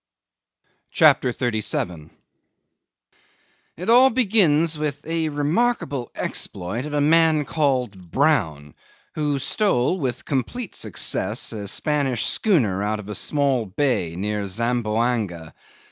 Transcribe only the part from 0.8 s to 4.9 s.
CHAPTER 37 'It all begins